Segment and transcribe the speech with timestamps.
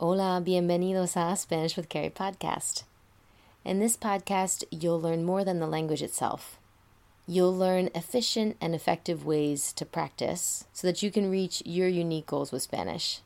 [0.00, 2.84] Hola, bienvenidos a Spanish with Kerry podcast.
[3.64, 6.56] In this podcast, you'll learn more than the language itself.
[7.26, 12.26] You'll learn efficient and effective ways to practice so that you can reach your unique
[12.26, 13.22] goals with Spanish.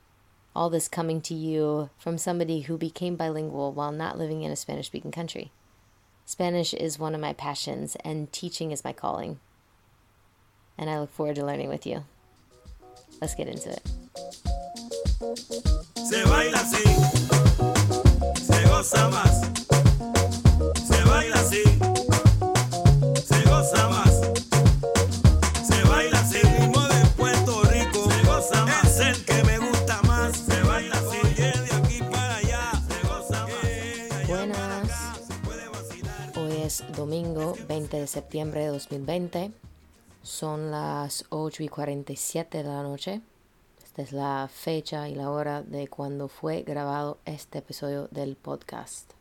[0.57, 4.57] All this coming to you from somebody who became bilingual while not living in a
[4.57, 5.53] Spanish speaking country.
[6.25, 9.41] Spanish is one of my passions, and teaching is my calling.
[10.79, 12.05] And I look forward to learning with you.
[13.21, 13.83] Let's get into it.
[16.13, 16.83] Se baila así,
[18.45, 19.41] se goza más.
[20.87, 21.63] Se baila así,
[23.25, 24.21] se goza más.
[25.67, 28.11] Se baila así, ritmo de Puerto Rico.
[28.11, 28.85] Se goza más.
[28.85, 30.37] Es el que me gusta más.
[30.37, 32.73] Se baila así, oye, de aquí para allá.
[32.89, 34.29] Se goza más.
[34.29, 34.91] Buenas.
[36.37, 39.51] Hoy es domingo 20 de septiembre de 2020.
[40.23, 43.23] Son las 8 y 47 de la noche.
[43.93, 49.13] Esta es la fecha y la hora de cuando fue grabado este episodio del podcast.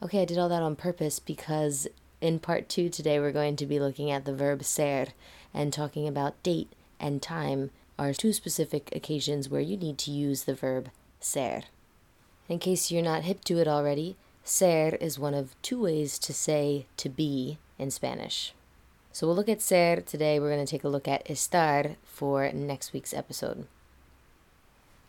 [0.00, 1.88] Okay, I did all that on purpose because
[2.20, 5.06] in part two today we're going to be looking at the verb ser
[5.52, 6.68] and talking about date
[7.00, 11.62] and time are two specific occasions where you need to use the verb ser.
[12.48, 14.14] In case you're not hip to it already,
[14.44, 18.54] ser is one of two ways to say to be in Spanish.
[19.16, 20.38] So we'll look at ser today.
[20.38, 23.66] We're going to take a look at estar for next week's episode.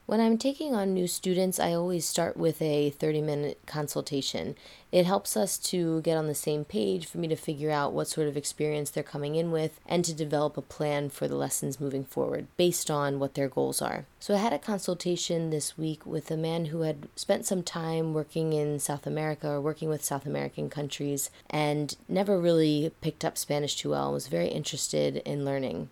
[0.08, 4.56] When I'm taking on new students, I always start with a 30 minute consultation.
[4.90, 8.08] It helps us to get on the same page for me to figure out what
[8.08, 11.82] sort of experience they're coming in with and to develop a plan for the lessons
[11.82, 14.06] moving forward based on what their goals are.
[14.22, 18.14] So, I had a consultation this week with a man who had spent some time
[18.14, 23.38] working in South America or working with South American countries and never really picked up
[23.38, 25.90] Spanish too well and was very interested in learning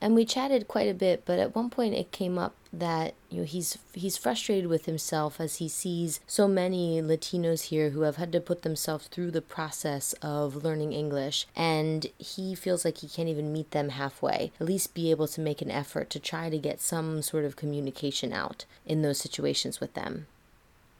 [0.00, 3.38] and we chatted quite a bit but at one point it came up that you
[3.38, 8.16] know he's he's frustrated with himself as he sees so many Latinos here who have
[8.16, 13.08] had to put themselves through the process of learning English and he feels like he
[13.08, 16.50] can't even meet them halfway at least be able to make an effort to try
[16.50, 20.26] to get some sort of communication out in those situations with them.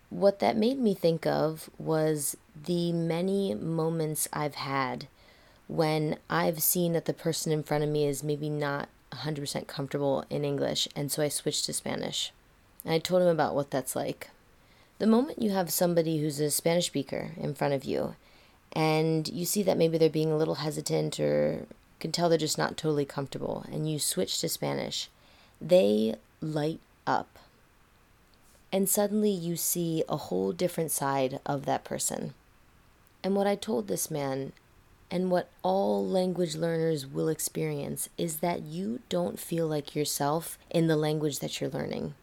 [0.09, 5.09] What that made me think of was the many moments I've had
[5.69, 10.25] when I've seen that the person in front of me is maybe not 100% comfortable
[10.31, 12.33] in English, and so I switched to Spanish.
[12.85, 14.31] And I told him about what that's like.
[14.99, 18.15] The moment you have somebody who's a Spanish speaker in front of you,
[18.73, 21.67] and you see that maybe they're being a little hesitant or
[21.99, 25.09] can tell they're just not totally comfortable, and you switch to Spanish,
[25.61, 27.39] they light up.
[28.73, 32.35] And suddenly you see a whole different side of that person.
[33.25, 34.53] And what I told this man
[35.11, 40.87] and what all language learners will experience is that you don't feel like yourself in
[40.87, 42.15] the language that you're learning.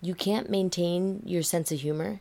[0.00, 2.20] You can't maintain your sense of humor.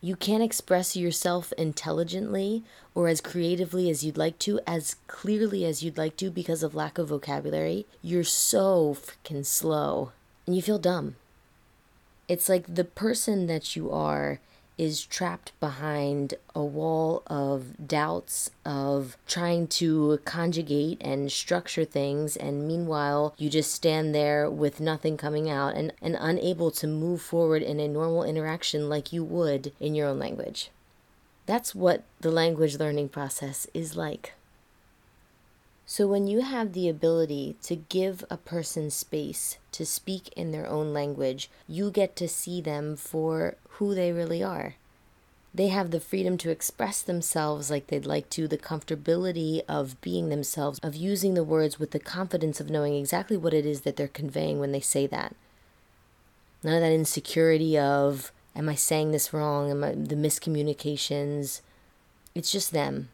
[0.00, 2.64] You can't express yourself intelligently
[2.94, 6.74] or as creatively as you'd like to, as clearly as you'd like to because of
[6.74, 7.86] lack of vocabulary.
[8.02, 10.12] You're so freaking slow
[10.46, 11.16] and you feel dumb.
[12.28, 14.40] It's like the person that you are
[14.82, 22.66] is trapped behind a wall of doubts, of trying to conjugate and structure things, and
[22.66, 27.62] meanwhile, you just stand there with nothing coming out and, and unable to move forward
[27.62, 30.68] in a normal interaction like you would in your own language.
[31.46, 34.32] That's what the language learning process is like.
[35.86, 40.66] So, when you have the ability to give a person space to speak in their
[40.66, 44.76] own language, you get to see them for who they really are.
[45.54, 50.30] They have the freedom to express themselves like they'd like to, the comfortability of being
[50.30, 53.96] themselves, of using the words with the confidence of knowing exactly what it is that
[53.96, 55.36] they're conveying when they say that.
[56.62, 59.70] None of that insecurity of, am I saying this wrong?
[59.70, 61.60] Am I, the miscommunications?
[62.34, 63.10] It's just them.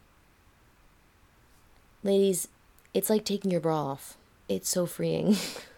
[2.03, 2.47] Ladies,
[2.93, 4.17] it's like taking your bra off.
[4.47, 5.35] It's so freeing.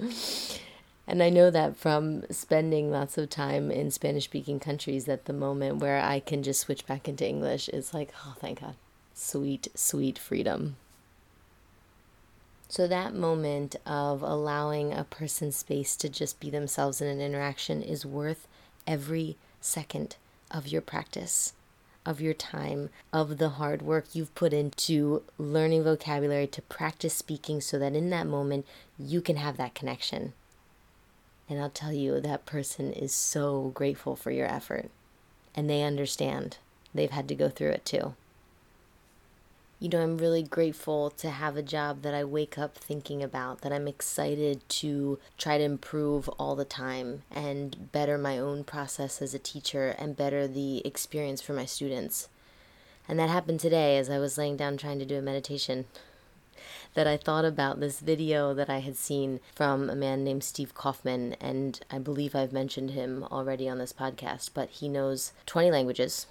[1.06, 5.32] and I know that from spending lots of time in Spanish speaking countries that the
[5.32, 8.74] moment where I can just switch back into English is like, oh, thank God.
[9.14, 10.76] Sweet, sweet freedom.
[12.68, 17.82] So, that moment of allowing a person space to just be themselves in an interaction
[17.82, 18.46] is worth
[18.86, 20.16] every second
[20.52, 21.52] of your practice
[22.06, 27.60] of your time, of the hard work you've put into learning vocabulary to practice speaking
[27.60, 28.66] so that in that moment
[28.98, 30.32] you can have that connection.
[31.48, 34.90] And I'll tell you, that person is so grateful for your effort.
[35.54, 36.58] And they understand.
[36.94, 38.14] They've had to go through it too.
[39.82, 43.62] You know, I'm really grateful to have a job that I wake up thinking about,
[43.62, 49.22] that I'm excited to try to improve all the time and better my own process
[49.22, 52.28] as a teacher and better the experience for my students.
[53.08, 55.86] And that happened today as I was laying down trying to do a meditation.
[56.92, 60.74] That I thought about this video that I had seen from a man named Steve
[60.74, 65.70] Kaufmann, and I believe I've mentioned him already on this podcast, but he knows 20
[65.70, 66.26] languages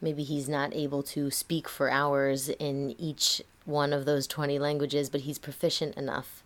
[0.00, 5.10] maybe he's not able to speak for hours in each one of those 20 languages,
[5.10, 6.42] but he's proficient enough.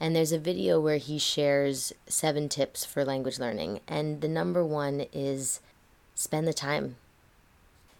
[0.00, 4.64] And there's a video where he shares seven tips for language learning, and the number
[4.64, 5.60] one is
[6.14, 6.96] spend the time.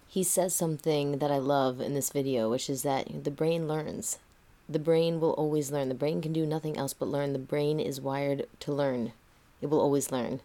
[0.07, 4.19] He says something that I love in this video, which is that the brain learns.
[4.67, 5.89] The brain will always learn.
[5.89, 7.33] The brain can do nothing else but learn.
[7.33, 9.13] The brain is wired to learn,
[9.61, 10.41] it will always learn.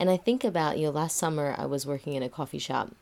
[0.00, 2.92] And I think about, you know, last summer I was working in a coffee shop,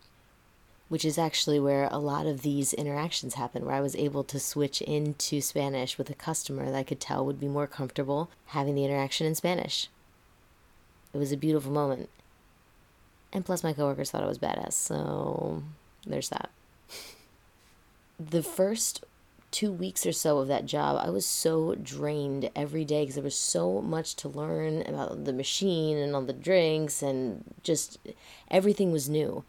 [0.88, 4.40] which is actually where a lot of these interactions happen, where I was able to
[4.40, 8.74] switch into Spanish with a customer that I could tell would be more comfortable having
[8.74, 9.88] the interaction in Spanish.
[11.14, 12.08] It was a beautiful moment.
[13.32, 15.62] And plus, my coworkers thought I was badass, so
[16.04, 16.50] there's that.
[18.18, 19.04] the first
[19.50, 23.24] two weeks or so of that job, I was so drained every day because there
[23.24, 27.98] was so much to learn about the machine and all the drinks, and just
[28.50, 29.44] everything was new.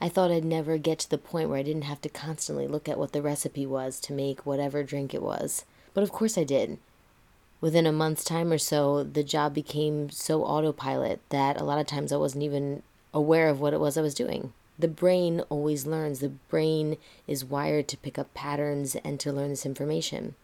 [0.00, 2.88] I thought I'd never get to the point where I didn't have to constantly look
[2.88, 5.64] at what the recipe was to make whatever drink it was.
[5.94, 6.78] But of course I did.
[7.60, 11.86] Within a month's time or so, the job became so autopilot that a lot of
[11.86, 12.82] times I wasn't even
[13.14, 16.20] aware of what it was I was doing the brain always learns.
[16.20, 20.34] The brain is wired to pick up patterns and to learn this information.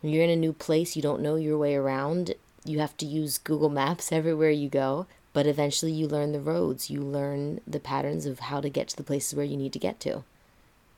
[0.00, 2.34] When you're in a new place, you don't know your way around,
[2.64, 6.90] you have to use Google Maps everywhere you go, but eventually you learn the roads,
[6.90, 9.78] you learn the patterns of how to get to the places where you need to
[9.78, 10.24] get to.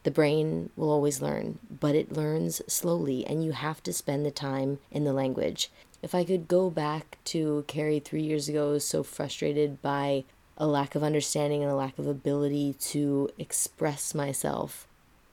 [0.04, 4.30] The brain will always learn, but it learns slowly, and you have to spend the
[4.30, 5.70] time in the language.
[6.02, 10.24] If I could go back to Kerry three years ago, so frustrated by
[10.58, 14.88] a lack of understanding and a lack of ability to express myself,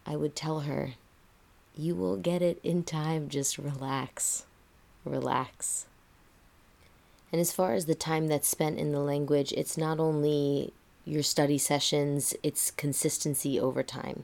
[0.05, 0.93] I would tell her,
[1.75, 4.45] You will get it in time, just relax.
[5.03, 5.87] Relax.
[7.31, 10.71] And as far as the time that's spent in the language, it's not only
[11.05, 14.23] your study sessions, it's consistency over time.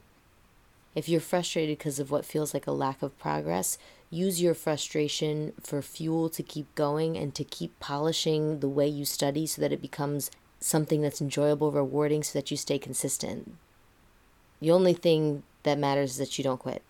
[0.94, 3.78] If you're frustrated because of what feels like a lack of progress,
[4.10, 9.06] use your frustration for fuel to keep going and to keep polishing the way you
[9.06, 10.30] study so that it becomes
[10.62, 13.56] something that's enjoyable, rewarding, so that you stay consistent.
[14.62, 16.84] The only thing that matters is that you don't quit.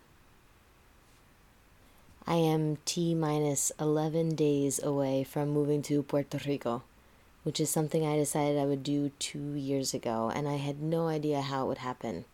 [2.27, 6.83] I am T minus 11 days away from moving to Puerto Rico,
[7.43, 11.07] which is something I decided I would do two years ago, and I had no
[11.07, 12.25] idea how it would happen.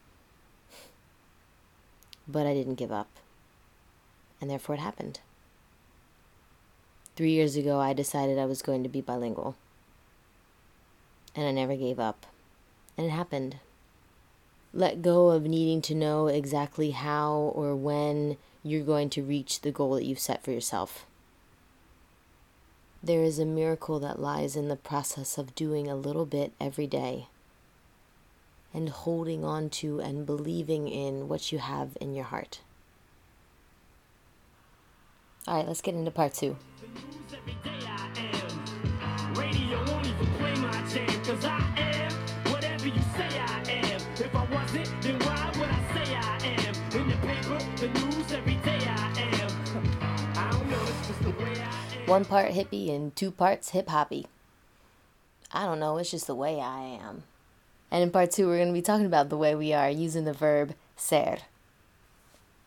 [2.27, 3.07] But I didn't give up,
[4.41, 5.19] and therefore it happened.
[7.15, 9.55] Three years ago, I decided I was going to be bilingual
[11.37, 12.25] and I never gave up.
[12.97, 13.57] And it happened.
[14.73, 19.71] Let go of needing to know exactly how or when you're going to reach the
[19.71, 21.05] goal that you've set for yourself.
[23.03, 26.87] There is a miracle that lies in the process of doing a little bit every
[26.87, 27.27] day
[28.73, 32.59] and holding on to and believing in what you have in your heart.
[35.47, 36.57] All right, let's get into part two.
[41.05, 42.11] Cause I am
[42.51, 44.01] whatever you say I am.
[44.15, 47.01] If I wasn't, then why would I say I am?
[47.01, 49.11] In the paper, the news, every day I
[49.41, 49.51] am.
[50.35, 52.07] I don't know, it's just the way I am.
[52.07, 54.25] One part hippie and two parts hip hoppy.
[55.51, 57.23] I don't know, it's just the way I am.
[57.91, 60.25] And in part two, we're going to be talking about the way we are using
[60.25, 61.37] the verb ser.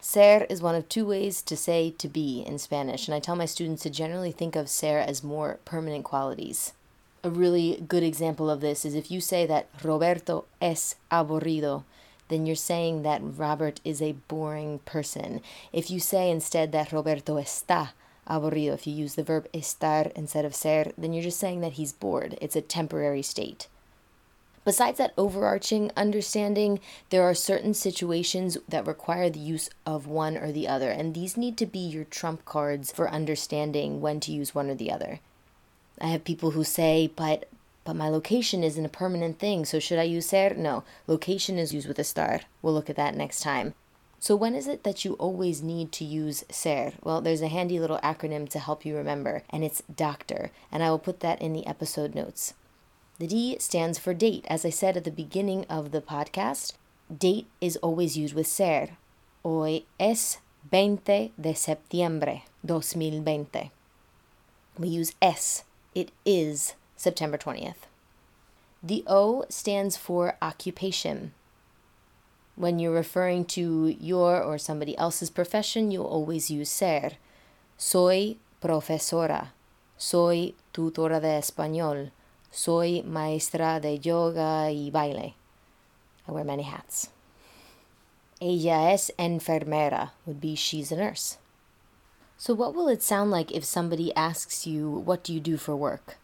[0.00, 3.36] Ser is one of two ways to say to be in Spanish, and I tell
[3.36, 6.74] my students to generally think of ser as more permanent qualities
[7.22, 11.84] a really good example of this is if you say that Roberto es aburrido,
[12.28, 15.40] then you're saying that Robert is a boring person.
[15.72, 17.90] If you say instead that Roberto está
[18.28, 21.72] aburrido, if you use the verb estar instead of ser, then you're just saying that
[21.72, 22.38] he's bored.
[22.40, 23.68] It's a temporary state.
[24.64, 30.52] Besides that overarching understanding, there are certain situations that require the use of one or
[30.52, 34.54] the other, and these need to be your trump cards for understanding when to use
[34.54, 35.20] one or the other.
[36.00, 37.48] I have people who say, but
[37.84, 40.54] but my location isn't a permanent thing, so should I use ser?
[40.54, 42.42] No, location is used with estar.
[42.62, 43.74] We'll look at that next time.
[44.18, 46.92] So when is it that you always need to use ser?
[47.02, 50.90] Well, there's a handy little acronym to help you remember, and it's doctor, and I
[50.90, 52.52] will put that in the episode notes.
[53.18, 54.44] The D stands for date.
[54.48, 56.74] As I said at the beginning of the podcast,
[57.10, 58.90] Date is always used with ser.
[59.42, 60.38] Hoy es
[60.70, 63.72] 20 de septiembre 2020.
[64.78, 65.64] We use es.
[65.92, 67.88] It is September 20th.
[68.80, 71.32] The O stands for occupation.
[72.54, 77.12] When you're referring to your or somebody else's profession, you'll always use ser.
[77.76, 79.52] Soy profesora.
[79.98, 82.12] Soy tutora de español.
[82.52, 85.34] Soy maestra de yoga y baile.
[86.28, 87.08] I wear many hats.
[88.40, 91.36] Ella es enfermera would be she's a nurse.
[92.40, 95.76] So, what will it sound like if somebody asks you, What do you do for
[95.76, 96.16] work?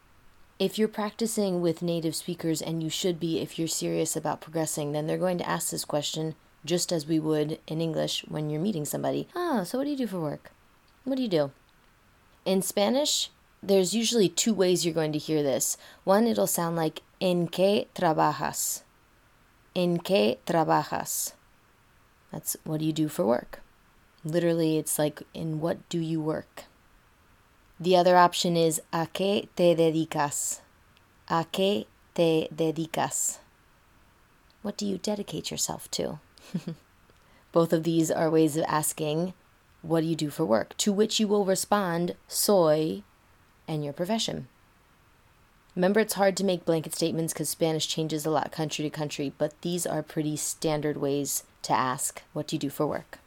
[0.57, 4.93] If you're practicing with native speakers, and you should be if you're serious about progressing,
[4.93, 6.33] then they're going to ask this question
[6.65, 9.27] just as we would in English when you're meeting somebody.
[9.35, 10.51] Ah, so what do you do for work?
[11.03, 11.51] What do you do?
[12.45, 13.29] In Spanish,
[13.61, 15.77] there's usually two ways you're going to hear this.
[16.03, 18.81] One, it'll sound like En qué trabajas?
[19.75, 21.33] En qué trabajas?
[22.31, 23.61] That's what do you do for work?
[24.23, 26.63] Literally, it's like, in what do you work?
[27.79, 30.61] The other option is a qué te dedicas?
[31.29, 33.37] A qué te dedicas?
[34.63, 36.19] What do you dedicate yourself to?
[37.51, 39.33] Both of these are ways of asking,
[39.81, 40.75] what do you do for work?
[40.77, 43.03] To which you will respond, soy,
[43.67, 44.47] and your profession.
[45.75, 49.31] Remember, it's hard to make blanket statements because Spanish changes a lot country to country,
[49.37, 53.19] but these are pretty standard ways to ask, What do you do for work?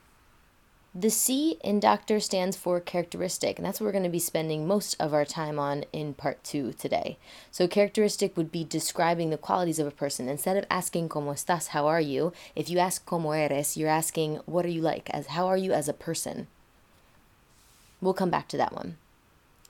[0.92, 4.66] The C in doctor stands for characteristic, and that's what we're going to be spending
[4.66, 7.16] most of our time on in part two today.
[7.52, 10.28] So, characteristic would be describing the qualities of a person.
[10.28, 14.40] Instead of asking como estás, how are you, if you ask como eres, you're asking
[14.46, 16.48] what are you like, as how are you as a person.
[18.00, 18.96] We'll come back to that one.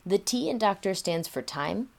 [0.06, 1.90] The T in doctor stands for time,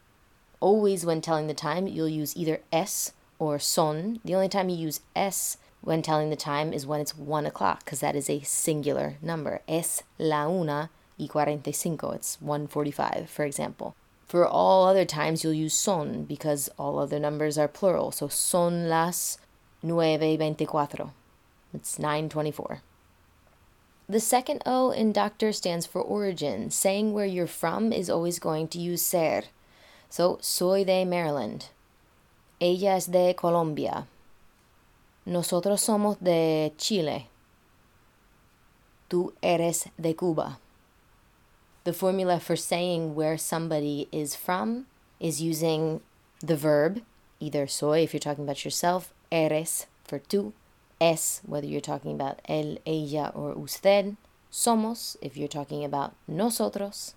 [0.60, 4.20] always when telling the time, you'll use either es or son.
[4.26, 7.84] The only time you use es when telling the time is when it's one o'clock,
[7.84, 9.62] because that is a singular number.
[9.68, 12.12] Es la una y cuarenta y cinco.
[12.12, 13.96] It's 145, for example.
[14.28, 18.12] For all other times, you'll use son because all other numbers are plural.
[18.12, 19.38] So son las
[19.84, 21.12] nueve veinticuatro.
[21.74, 22.82] It's 924.
[24.08, 26.70] The second O in doctor stands for origin.
[26.70, 29.44] Saying where you're from is always going to use ser.
[30.10, 31.68] So, soy de Maryland.
[32.60, 34.08] Ella es de Colombia.
[35.26, 37.28] Nosotros somos de Chile.
[39.08, 40.58] Tú eres de Cuba.
[41.84, 44.88] The formula for saying where somebody is from
[45.20, 46.02] is using
[46.40, 47.04] the verb,
[47.40, 50.54] either soy if you're talking about yourself, eres for tú,
[51.00, 54.18] es whether you're talking about él, ella, or usted,
[54.52, 57.14] somos if you're talking about nosotros,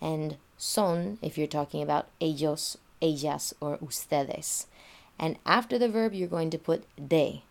[0.00, 4.66] and son if you're talking about ellos, ellas, or ustedes.
[5.18, 7.42] And after the verb, you're going to put de.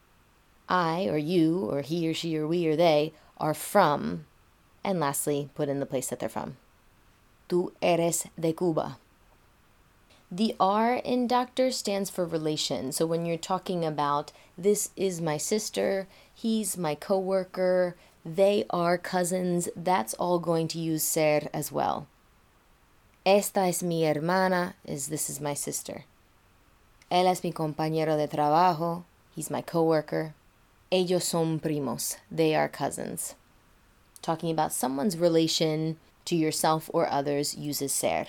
[0.67, 4.25] I, or you, or he, or she, or we, or they are from.
[4.84, 6.57] And lastly, put in the place that they're from.
[7.50, 8.98] Tú eres de Cuba.
[10.31, 12.91] The R in doctor stands for relation.
[12.91, 17.95] So when you're talking about this is my sister, he's my coworker,
[18.25, 22.07] they are cousins, that's all going to use ser as well.
[23.25, 26.05] Esta es mi hermana, is this is my sister.
[27.12, 29.03] Él es mi compañero de trabajo,
[29.36, 30.34] he's my coworker.
[30.95, 33.35] Ellos son primos, they are cousins.
[34.21, 38.27] Talking about someone's relation to yourself or others uses ser.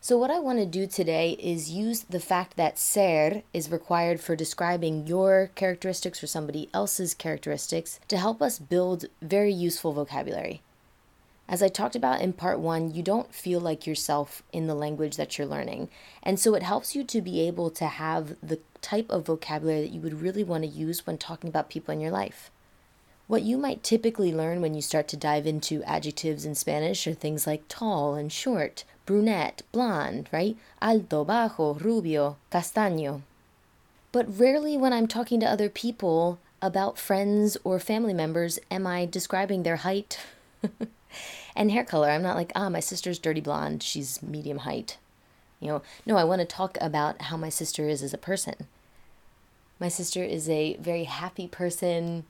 [0.00, 4.18] So, what I want to do today is use the fact that ser is required
[4.18, 10.62] for describing your characteristics or somebody else's characteristics to help us build very useful vocabulary.
[11.48, 15.16] As I talked about in part one, you don't feel like yourself in the language
[15.16, 15.88] that you're learning.
[16.22, 19.92] And so it helps you to be able to have the type of vocabulary that
[19.92, 22.50] you would really want to use when talking about people in your life.
[23.28, 27.14] What you might typically learn when you start to dive into adjectives in Spanish are
[27.14, 30.56] things like tall and short, brunette, blonde, right?
[30.80, 33.22] Alto, bajo, rubio, castaño.
[34.12, 39.06] But rarely when I'm talking to other people about friends or family members am I
[39.06, 40.18] describing their height.
[41.54, 42.10] and hair color.
[42.10, 43.82] I'm not like, ah, my sister's dirty blonde.
[43.82, 44.98] She's medium height.
[45.60, 48.66] You know, no, I want to talk about how my sister is as a person.
[49.80, 52.24] My sister is a very happy person,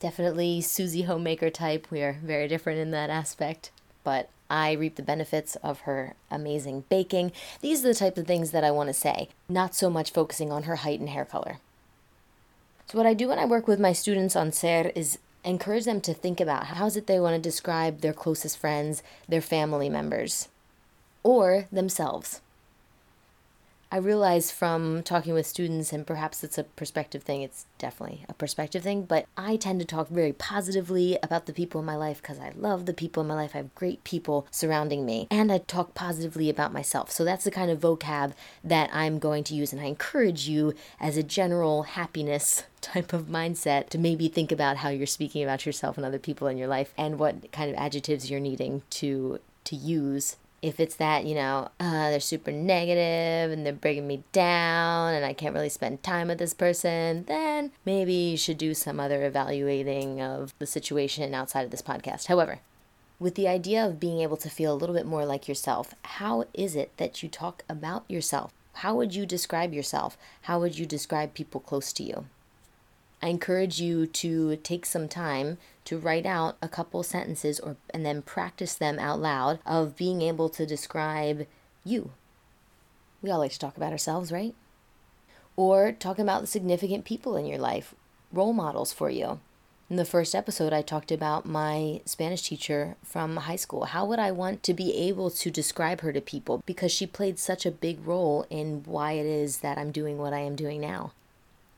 [0.00, 1.86] definitely Susie homemaker type.
[1.90, 3.70] We are very different in that aspect,
[4.04, 7.32] but I reap the benefits of her amazing baking.
[7.60, 10.52] These are the type of things that I want to say, not so much focusing
[10.52, 11.58] on her height and hair color.
[12.86, 16.00] So, what I do when I work with my students on SER is encourage them
[16.02, 19.88] to think about how is it they want to describe their closest friends, their family
[19.88, 20.48] members,
[21.22, 22.40] or themselves.
[23.92, 28.32] I realize from talking with students, and perhaps it's a perspective thing, it's definitely a
[28.32, 32.22] perspective thing, but I tend to talk very positively about the people in my life
[32.22, 33.50] because I love the people in my life.
[33.52, 37.10] I have great people surrounding me, and I talk positively about myself.
[37.10, 38.32] So that's the kind of vocab
[38.64, 43.26] that I'm going to use, and I encourage you as a general happiness type of
[43.26, 46.66] mindset to maybe think about how you're speaking about yourself and other people in your
[46.66, 51.34] life and what kind of adjectives you're needing to to use if it's that, you
[51.34, 56.04] know, uh, they're super negative and they're bringing me down and I can't really spend
[56.04, 61.34] time with this person, then maybe you should do some other evaluating of the situation
[61.34, 62.26] outside of this podcast.
[62.26, 62.60] However,
[63.18, 66.44] with the idea of being able to feel a little bit more like yourself, how
[66.54, 68.52] is it that you talk about yourself?
[68.74, 70.16] How would you describe yourself?
[70.42, 72.26] How would you describe people close to you?
[73.22, 78.04] I encourage you to take some time to write out a couple sentences or and
[78.04, 81.46] then practice them out loud of being able to describe
[81.84, 82.10] you.
[83.22, 84.56] We all like to talk about ourselves, right?
[85.54, 87.94] Or talking about the significant people in your life,
[88.32, 89.38] role models for you.
[89.88, 93.84] In the first episode, I talked about my Spanish teacher from high school.
[93.84, 96.62] How would I want to be able to describe her to people?
[96.66, 100.32] Because she played such a big role in why it is that I'm doing what
[100.32, 101.12] I am doing now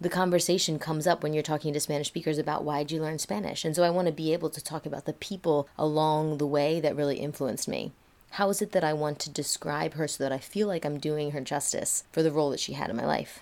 [0.00, 3.18] the conversation comes up when you're talking to Spanish speakers about why did you learn
[3.18, 3.64] Spanish?
[3.64, 6.80] And so I want to be able to talk about the people along the way
[6.80, 7.92] that really influenced me.
[8.30, 10.98] How is it that I want to describe her so that I feel like I'm
[10.98, 13.40] doing her justice for the role that she had in my life?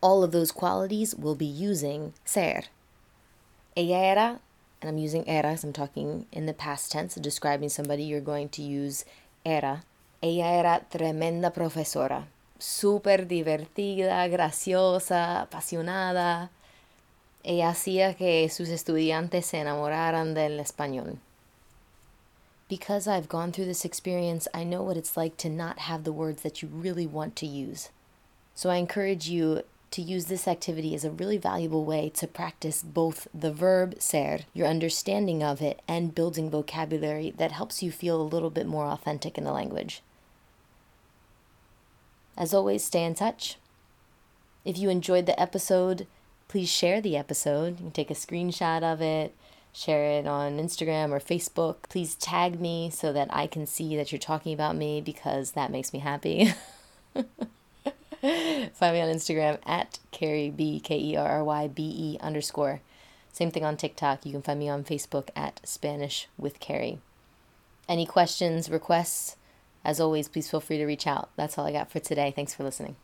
[0.00, 2.62] All of those qualities will be using ser.
[3.76, 4.40] Ella era,
[4.80, 8.48] and I'm using era as I'm talking in the past tense, describing somebody, you're going
[8.50, 9.04] to use
[9.44, 9.82] era.
[10.22, 12.26] Ella era tremenda profesora
[12.60, 16.50] súper divertida, graciosa, apasionada.
[17.42, 21.18] Ella hacía que sus estudiantes se enamoraran del español.
[22.68, 26.12] Because I've gone through this experience, I know what it's like to not have the
[26.12, 27.88] words that you really want to use.
[28.54, 32.82] So I encourage you to use this activity as a really valuable way to practice
[32.82, 38.20] both the verb ser, your understanding of it, and building vocabulary that helps you feel
[38.20, 40.02] a little bit more authentic in the language.
[42.40, 43.58] As always, stay in touch.
[44.64, 46.06] If you enjoyed the episode,
[46.48, 47.78] please share the episode.
[47.78, 49.34] You can take a screenshot of it,
[49.74, 51.76] share it on Instagram or Facebook.
[51.90, 55.70] Please tag me so that I can see that you're talking about me because that
[55.70, 56.54] makes me happy.
[57.14, 62.80] Find me on Instagram at Kerry B K E R R Y B E underscore.
[63.34, 64.24] Same thing on TikTok.
[64.24, 67.00] You can find me on Facebook at Spanish with Kerry.
[67.86, 69.36] Any questions, requests?
[69.84, 71.30] As always, please feel free to reach out.
[71.36, 72.32] That's all I got for today.
[72.34, 72.96] Thanks for listening.